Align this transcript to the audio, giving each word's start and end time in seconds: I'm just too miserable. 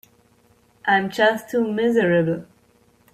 I'm 0.87 1.11
just 1.11 1.47
too 1.49 1.71
miserable. 1.71 2.47